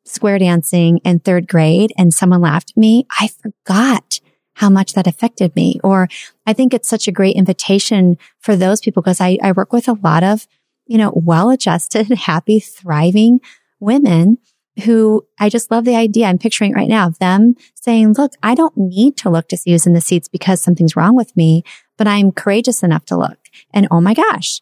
[0.05, 4.19] square dancing in third grade and someone laughed at me, I forgot
[4.55, 5.79] how much that affected me.
[5.83, 6.07] Or
[6.45, 9.87] I think it's such a great invitation for those people because I, I work with
[9.87, 10.47] a lot of,
[10.85, 13.39] you know, well adjusted, happy, thriving
[13.79, 14.37] women
[14.83, 16.25] who I just love the idea.
[16.25, 19.71] I'm picturing right now of them saying, look, I don't need to look to see
[19.71, 21.63] who's in the seats because something's wrong with me,
[21.97, 23.37] but I'm courageous enough to look.
[23.73, 24.61] And oh my gosh,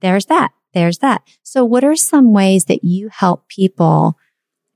[0.00, 0.50] there's that.
[0.74, 1.22] There's that.
[1.42, 4.18] So what are some ways that you help people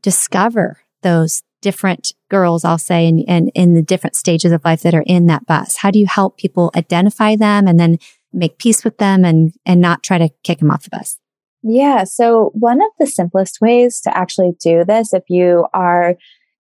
[0.02, 5.04] discover those different girls, I'll say, and in, the different stages of life that are
[5.06, 5.78] in that bus?
[5.78, 7.98] How do you help people identify them and then
[8.32, 11.18] make peace with them and, and not try to kick them off the bus?
[11.68, 12.04] Yeah.
[12.04, 16.14] So one of the simplest ways to actually do this, if you are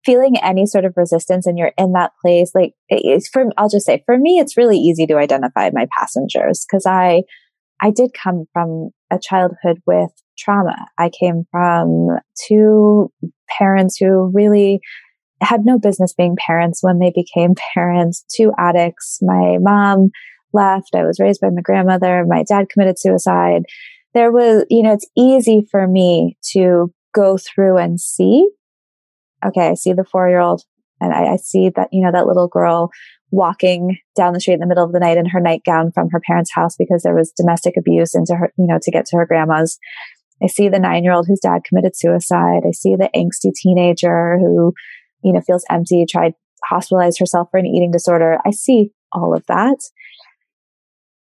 [0.05, 3.85] feeling any sort of resistance and you're in that place, like it's for, I'll just
[3.85, 7.23] say for me, it's really easy to identify my passengers because I,
[7.81, 10.87] I did come from a childhood with trauma.
[10.97, 13.11] I came from two
[13.49, 14.79] parents who really
[15.41, 19.19] had no business being parents when they became parents, two addicts.
[19.21, 20.11] My mom
[20.53, 20.95] left.
[20.95, 22.23] I was raised by my grandmother.
[22.25, 23.63] My dad committed suicide.
[24.15, 28.49] There was, you know, it's easy for me to go through and see,
[29.45, 30.63] okay, I see the four year old
[31.01, 32.89] and I, I, see that, you know, that little girl
[33.31, 36.21] walking down the street in the middle of the night in her nightgown from her
[36.25, 39.25] parents' house because there was domestic abuse into her, you know, to get to her
[39.25, 39.77] grandma's.
[40.41, 42.63] I see the nine year old whose dad committed suicide.
[42.65, 44.73] I see the angsty teenager who,
[45.23, 48.39] you know, feels empty, tried hospitalized herself for an eating disorder.
[48.45, 49.77] I see all of that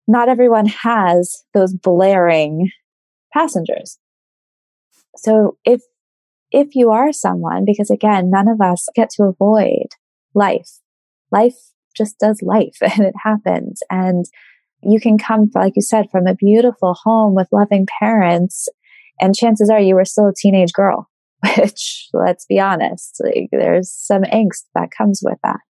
[0.08, 2.70] not everyone has those blaring
[3.34, 3.98] passengers.
[5.18, 5.82] So if,
[6.52, 9.88] if you are someone, because again, none of us get to avoid
[10.34, 10.70] life.
[11.32, 11.56] Life
[11.96, 13.82] just does life and it happens.
[13.90, 14.26] And
[14.84, 18.68] you can come, like you said, from a beautiful home with loving parents.
[19.20, 21.10] And chances are you were still a teenage girl,
[21.58, 25.62] which let's be honest, like there's some angst that comes with that.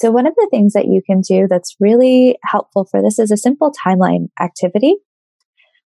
[0.00, 3.30] So one of the things that you can do that's really helpful for this is
[3.30, 4.96] a simple timeline activity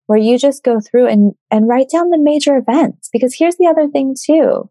[0.06, 3.10] where you just go through and, and write down the major events.
[3.12, 4.70] Because here's the other thing too.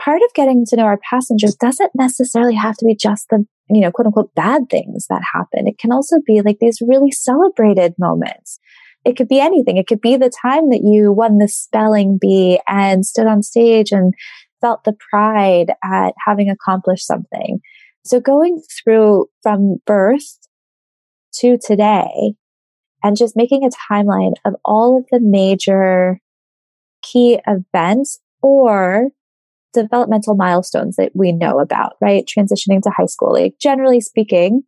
[0.00, 3.80] Part of getting to know our passengers doesn't necessarily have to be just the, you
[3.80, 5.68] know, quote unquote bad things that happen.
[5.68, 8.58] It can also be like these really celebrated moments.
[9.04, 9.76] It could be anything.
[9.76, 13.92] It could be the time that you won the spelling bee and stood on stage
[13.92, 14.12] and
[14.60, 17.60] felt the pride at having accomplished something.
[18.04, 20.38] So going through from birth
[21.34, 22.34] to today
[23.02, 26.20] and just making a timeline of all of the major
[27.02, 29.08] key events or
[29.72, 32.26] developmental milestones that we know about, right?
[32.26, 33.32] Transitioning to high school.
[33.32, 34.62] Like generally speaking,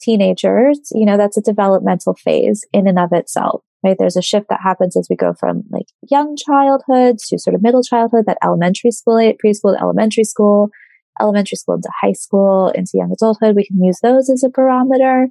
[0.00, 3.96] teenagers, you know, that's a developmental phase in and of itself, right?
[3.98, 7.62] There's a shift that happens as we go from like young childhood to sort of
[7.62, 10.70] middle childhood, that elementary school, preschool to elementary school,
[11.20, 13.56] elementary school into high school into young adulthood.
[13.56, 15.28] We can use those as a barometer.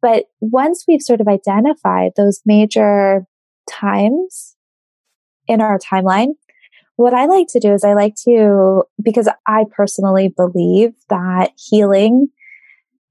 [0.00, 3.26] But once we've sort of identified those major
[3.68, 4.56] times
[5.46, 6.34] in our timeline,
[6.96, 12.28] what I like to do is I like to, because I personally believe that healing,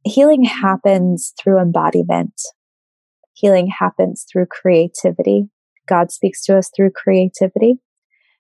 [0.03, 2.33] healing happens through embodiment.
[3.33, 5.49] Healing happens through creativity.
[5.87, 7.79] God speaks to us through creativity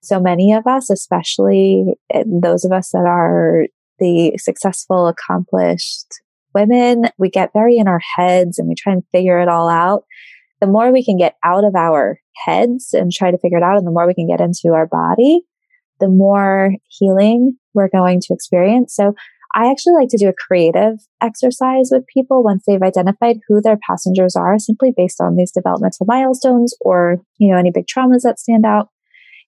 [0.01, 3.65] so many of us, especially eh, those of us that are
[3.99, 6.07] the successful, accomplished
[6.53, 10.03] women, we get very in our heads and we try and figure it all out.
[10.61, 13.77] The more we can get out of our heads and try to figure it out,
[13.77, 15.41] and the more we can get into our body,
[15.99, 18.95] the more healing we're going to experience.
[18.95, 19.13] So
[19.55, 23.77] I actually like to do a creative exercise with people once they've identified who their
[23.87, 28.39] passengers are simply based on these developmental milestones or, you know, any big traumas that
[28.39, 28.89] stand out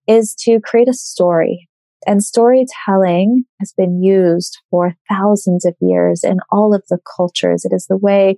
[0.10, 1.70] is to create a story.
[2.08, 7.64] And storytelling has been used for thousands of years in all of the cultures.
[7.64, 8.38] It is the way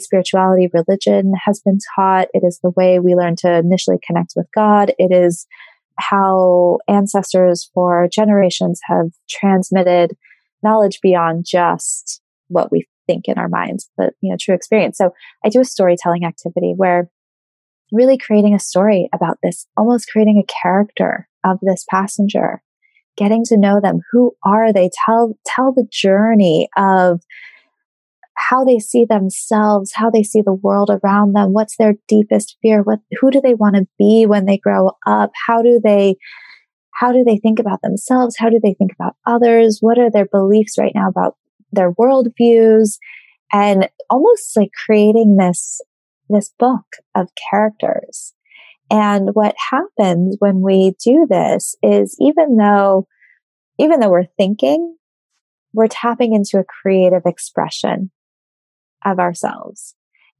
[0.00, 2.28] spirituality, religion has been taught.
[2.34, 4.92] It is the way we learn to initially connect with God.
[4.98, 5.46] It is
[5.98, 10.16] how ancestors for generations have transmitted
[10.62, 14.98] knowledge beyond just what we think in our minds, but you know, true experience.
[14.98, 15.12] So
[15.44, 17.10] I do a storytelling activity where
[17.92, 22.62] really creating a story about this, almost creating a character of this passenger,
[23.16, 24.00] getting to know them.
[24.10, 24.90] Who are they?
[25.06, 27.20] Tell, tell the journey of
[28.34, 31.52] how they see themselves, how they see the world around them.
[31.52, 32.82] What's their deepest fear?
[32.82, 35.30] What, who do they want to be when they grow up?
[35.46, 36.16] How do they,
[36.94, 38.36] how do they think about themselves?
[38.38, 39.78] How do they think about others?
[39.80, 41.36] What are their beliefs right now about
[41.72, 42.96] their worldviews?
[43.52, 45.80] And almost like creating this
[46.32, 48.32] this book of characters.
[48.90, 53.06] And what happens when we do this is even though,
[53.78, 54.96] even though we're thinking,
[55.72, 58.10] we're tapping into a creative expression
[59.04, 59.94] of ourselves.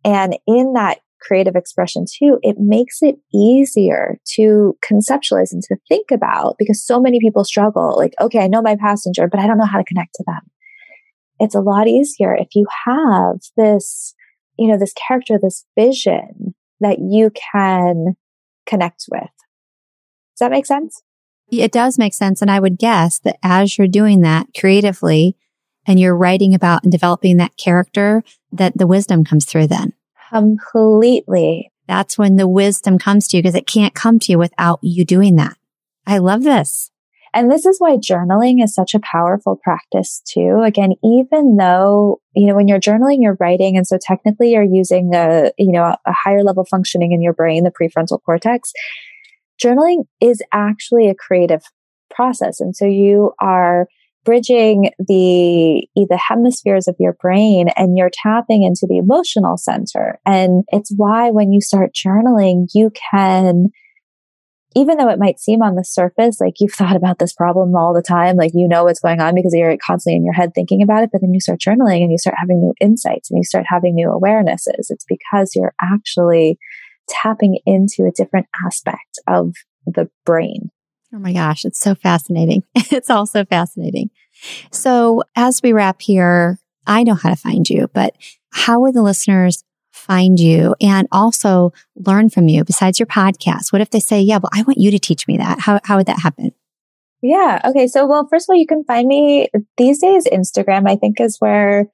[0.05, 6.11] And in that creative expression too, it makes it easier to conceptualize and to think
[6.11, 9.59] about because so many people struggle like, okay, I know my passenger, but I don't
[9.59, 10.41] know how to connect to them.
[11.39, 14.15] It's a lot easier if you have this
[14.59, 18.17] you know, this character, this vision that you can
[18.67, 19.23] connect with.
[19.23, 21.03] Does that make sense?
[21.51, 22.41] It does make sense.
[22.41, 25.37] And I would guess that as you're doing that creatively
[25.87, 28.23] and you're writing about and developing that character,
[28.53, 29.93] that the wisdom comes through then.
[30.31, 31.71] Completely.
[31.87, 35.05] That's when the wisdom comes to you because it can't come to you without you
[35.05, 35.57] doing that.
[36.07, 36.92] I love this.
[37.35, 40.63] And this is why journaling is such a powerful practice too.
[40.65, 43.77] Again, even though, you know, when you're journaling, you're writing.
[43.77, 47.65] And so technically you're using a, you know, a higher level functioning in your brain,
[47.65, 48.73] the prefrontal cortex.
[49.63, 51.63] Journaling is actually a creative
[52.11, 52.61] process.
[52.61, 53.87] And so you are
[54.25, 60.65] bridging the the hemispheres of your brain and you're tapping into the emotional center and
[60.69, 63.67] it's why when you start journaling you can
[64.75, 67.95] even though it might seem on the surface like you've thought about this problem all
[67.95, 70.83] the time, like you know what's going on because you're constantly in your head thinking
[70.83, 73.45] about it, but then you start journaling and you start having new insights and you
[73.45, 74.91] start having new awarenesses.
[74.91, 76.59] It's because you're actually
[77.09, 79.55] tapping into a different aspect of
[79.87, 80.71] the brain.
[81.15, 82.63] Oh my gosh, it's so fascinating.
[82.75, 84.11] it's all so fascinating.
[84.71, 88.15] So as we wrap here, I know how to find you, but
[88.53, 89.63] how would the listeners
[90.03, 93.73] find you and also learn from you besides your podcast?
[93.73, 95.61] What if they say, yeah, well, I want you to teach me that?
[95.61, 96.53] How, how would that happen?
[97.23, 97.61] Yeah.
[97.65, 97.87] Okay.
[97.87, 100.27] So, well, first of all, you can find me these days.
[100.27, 101.87] Instagram, I think, is where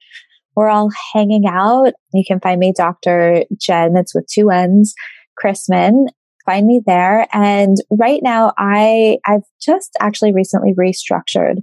[0.55, 1.93] we're all hanging out.
[2.13, 3.45] You can find me Dr.
[3.57, 3.95] Jenn.
[3.95, 4.95] It's with two N's,
[5.41, 6.07] Chrisman.
[6.45, 7.27] Find me there.
[7.31, 11.57] And right now, I, I've just actually recently restructured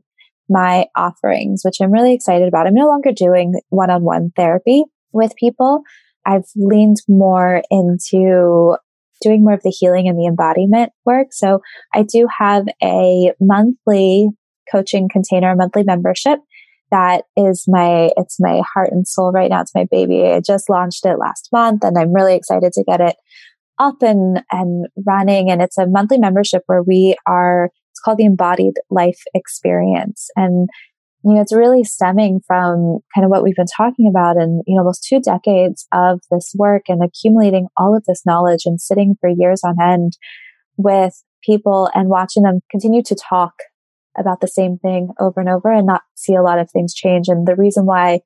[0.49, 2.68] my offerings, which I'm really excited about.
[2.68, 5.82] I'm no longer doing one on one therapy with people.
[6.27, 8.77] I've leaned more into
[9.22, 11.29] doing more of the healing and the embodiment work.
[11.31, 11.61] So
[11.95, 14.29] I do have a monthly
[14.70, 16.41] coaching container, a monthly membership
[16.91, 19.61] that is my, it's my heart and soul right now.
[19.61, 20.24] It's my baby.
[20.24, 23.16] I just launched it last month and I'm really excited to get it
[23.79, 25.51] up and, and running.
[25.51, 30.29] And it's a monthly membership where we are, it's called the embodied life experience.
[30.37, 30.68] And
[31.27, 34.77] you know, it's really stemming from kind of what we've been talking about and, you
[34.77, 39.16] know, almost two decades of this work and accumulating all of this knowledge and sitting
[39.20, 40.16] for years on end
[40.77, 43.55] with people and watching them continue to talk
[44.16, 47.27] about the same thing over and over and not see a lot of things change.
[47.27, 48.20] And the reason why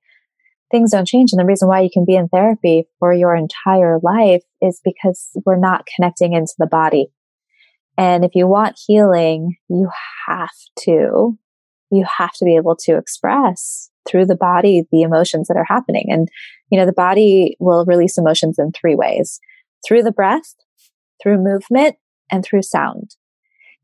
[0.70, 3.98] things don't change and the reason why you can be in therapy for your entire
[4.02, 7.06] life is because we're not connecting into the body.
[7.96, 9.88] And if you want healing, you
[10.28, 11.38] have to
[11.90, 16.06] you have to be able to express through the body the emotions that are happening.
[16.08, 16.28] And,
[16.70, 19.40] you know, the body will release emotions in three ways
[19.86, 20.54] through the breath,
[21.22, 21.96] through movement,
[22.30, 23.16] and through sound.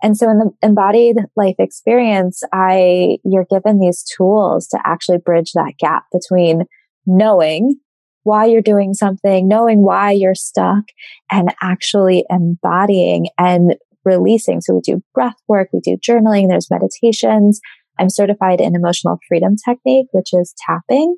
[0.03, 5.53] And so in the embodied life experience, I, you're given these tools to actually bridge
[5.53, 6.65] that gap between
[7.07, 7.77] knowing
[8.23, 10.85] why you're doing something, knowing why you're stuck
[11.31, 14.61] and actually embodying and releasing.
[14.61, 17.61] So we do breath work, we do journaling, there's meditations,
[17.99, 21.16] I'm certified in emotional freedom technique, which is tapping.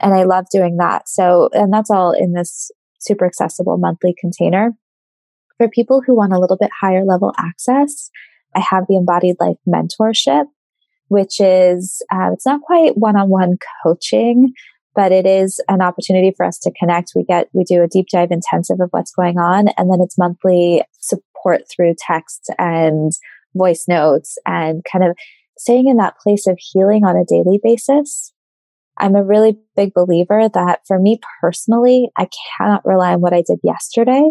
[0.00, 1.08] And I love doing that.
[1.08, 4.72] So, and that's all in this super accessible monthly container.
[5.58, 8.10] For people who want a little bit higher level access,
[8.54, 10.44] I have the embodied life mentorship,
[11.08, 14.52] which is, uh, it's not quite one on one coaching,
[14.94, 17.12] but it is an opportunity for us to connect.
[17.14, 19.68] We get, we do a deep dive intensive of what's going on.
[19.76, 23.12] And then it's monthly support through text and
[23.54, 25.16] voice notes and kind of
[25.58, 28.32] staying in that place of healing on a daily basis.
[28.98, 32.28] I'm a really big believer that for me personally, I
[32.58, 34.30] cannot rely on what I did yesterday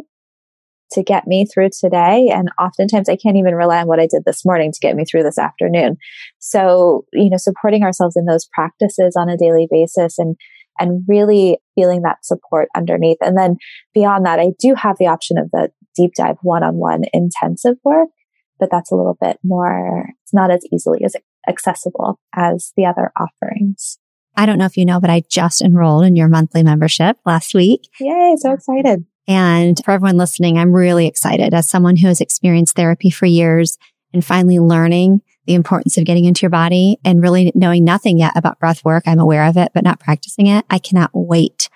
[0.92, 2.30] to get me through today.
[2.32, 5.04] And oftentimes I can't even rely on what I did this morning to get me
[5.06, 5.98] through this afternoon.
[6.40, 10.36] So, you know, supporting ourselves in those practices on a daily basis and,
[10.80, 13.18] and really feeling that support underneath.
[13.22, 13.58] And then
[13.94, 17.78] beyond that, I do have the option of the deep dive one on one intensive
[17.84, 18.10] work
[18.60, 21.16] but that's a little bit more, it's not as easily as
[21.48, 23.98] accessible as the other offerings.
[24.36, 27.54] I don't know if you know, but I just enrolled in your monthly membership last
[27.54, 27.88] week.
[28.00, 29.06] Yay, so excited.
[29.28, 33.78] And for everyone listening, I'm really excited as someone who has experienced therapy for years
[34.14, 38.34] and finally learning the importance of getting into your body and really knowing nothing yet
[38.36, 39.04] about breath work.
[39.06, 40.66] I'm aware of it, but not practicing it.
[40.70, 41.70] I cannot wait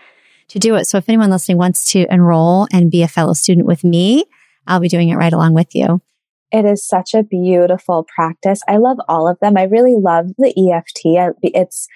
[0.50, 0.86] to do it.
[0.86, 4.26] So if anyone listening wants to enroll and be a fellow student with me,
[4.68, 6.02] I'll be doing it right along with you.
[6.52, 8.62] It is such a beautiful practice.
[8.68, 9.58] I love all of them.
[9.58, 11.36] I really love the EFT.
[11.44, 11.88] It's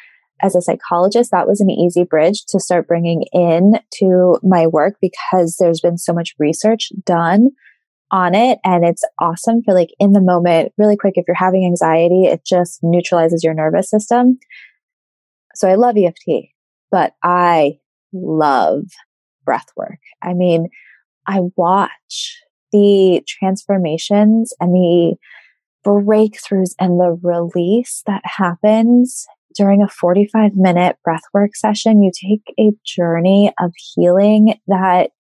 [0.41, 4.95] as a psychologist, that was an easy bridge to start bringing in to my work
[5.01, 7.49] because there's been so much research done
[8.11, 8.59] on it.
[8.63, 11.13] And it's awesome for like in the moment, really quick.
[11.15, 14.37] If you're having anxiety, it just neutralizes your nervous system.
[15.55, 16.49] So I love EFT,
[16.91, 17.79] but I
[18.11, 18.83] love
[19.45, 19.99] breath work.
[20.21, 20.69] I mean,
[21.25, 22.42] I watch
[22.74, 25.15] the transformations and the
[25.86, 32.71] breakthroughs and the release that happens during a 45 minute breathwork session, you take a
[32.86, 35.11] journey of healing that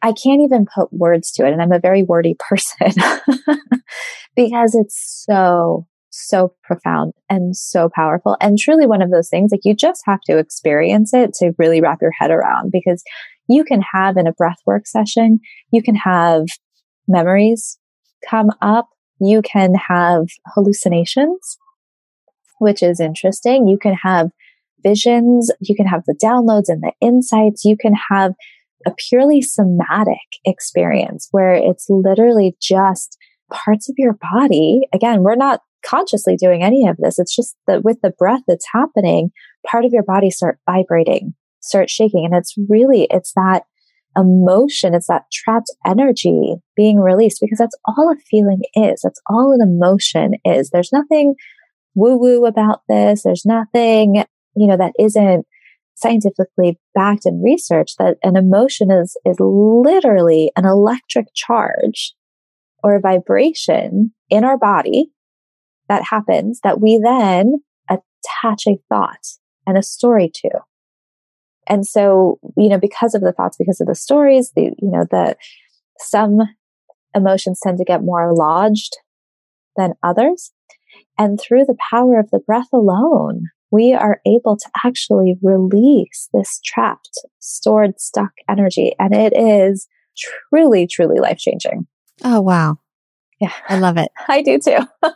[0.00, 1.52] I can't even put words to it.
[1.52, 3.02] And I'm a very wordy person
[4.36, 9.60] because it's so, so profound and so powerful and truly one of those things like
[9.64, 13.02] you just have to experience it to really wrap your head around because
[13.48, 15.40] you can have in a breathwork session,
[15.72, 16.46] you can have
[17.08, 17.78] memories
[18.28, 18.88] come up.
[19.20, 21.58] You can have hallucinations,
[22.60, 23.66] which is interesting.
[23.66, 24.30] You can have
[24.82, 25.50] visions.
[25.60, 27.64] You can have the downloads and the insights.
[27.64, 28.34] You can have
[28.86, 33.16] a purely somatic experience where it's literally just
[33.52, 34.82] parts of your body.
[34.92, 37.18] Again, we're not consciously doing any of this.
[37.18, 39.30] It's just that with the breath that's happening,
[39.66, 42.24] part of your body start vibrating, start shaking.
[42.24, 43.64] And it's really, it's that
[44.18, 44.94] emotion.
[44.94, 49.00] It's that trapped energy being released because that's all a feeling is.
[49.02, 50.70] That's all an emotion is.
[50.70, 51.34] There's nothing
[51.94, 53.22] woo woo about this.
[53.22, 54.24] There's nothing,
[54.56, 55.46] you know, that isn't
[55.94, 62.14] scientifically backed in research that an emotion is, is literally an electric charge
[62.84, 65.10] or a vibration in our body
[65.88, 67.54] that happens that we then
[67.90, 69.26] attach a thought
[69.66, 70.50] and a story to.
[71.68, 75.04] And so, you know, because of the thoughts, because of the stories, the, you know,
[75.10, 75.36] the,
[75.98, 76.38] some
[77.14, 78.96] emotions tend to get more lodged
[79.76, 80.52] than others.
[81.18, 86.60] And through the power of the breath alone, we are able to actually release this
[86.64, 88.94] trapped, stored, stuck energy.
[88.98, 91.86] And it is truly, truly life changing.
[92.24, 92.78] Oh, wow.
[93.40, 93.52] Yeah.
[93.68, 94.10] I love it.
[94.28, 94.78] I do too.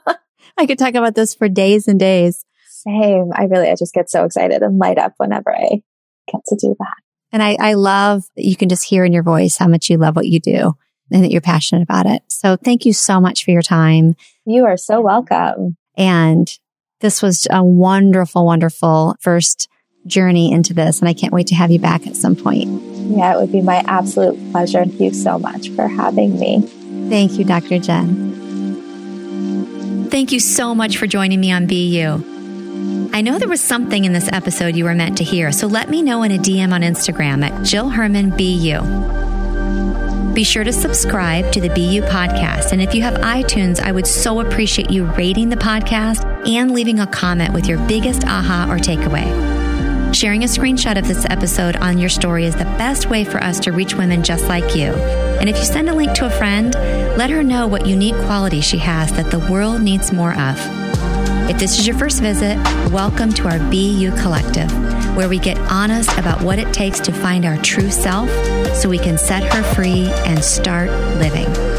[0.58, 2.44] I could talk about this for days and days.
[2.68, 3.30] Same.
[3.34, 5.82] I really, I just get so excited and light up whenever I
[6.30, 6.94] get to do that.
[7.32, 10.16] And I, I love you can just hear in your voice how much you love
[10.16, 10.74] what you do
[11.10, 12.22] and that you're passionate about it.
[12.28, 14.14] So thank you so much for your time.
[14.44, 15.76] You are so welcome.
[15.96, 16.48] And
[17.00, 19.68] this was a wonderful, wonderful first
[20.06, 21.00] journey into this.
[21.00, 22.68] And I can't wait to have you back at some point.
[23.16, 24.84] Yeah, it would be my absolute pleasure.
[24.84, 26.62] Thank you so much for having me.
[27.08, 27.78] Thank you, Dr.
[27.78, 28.32] Jenn.
[30.10, 32.41] Thank you so much for joining me on You.
[33.14, 35.90] I know there was something in this episode you were meant to hear, so let
[35.90, 40.32] me know in a DM on Instagram at Jill Herman BU.
[40.32, 42.72] Be sure to subscribe to the BU podcast.
[42.72, 47.00] And if you have iTunes, I would so appreciate you rating the podcast and leaving
[47.00, 50.14] a comment with your biggest aha or takeaway.
[50.14, 53.60] Sharing a screenshot of this episode on your story is the best way for us
[53.60, 54.94] to reach women just like you.
[54.94, 56.72] And if you send a link to a friend,
[57.18, 60.81] let her know what unique quality she has that the world needs more of.
[61.52, 62.56] If this is your first visit,
[62.90, 64.72] welcome to our BU Collective,
[65.14, 68.30] where we get honest about what it takes to find our true self
[68.74, 70.88] so we can set her free and start
[71.18, 71.71] living.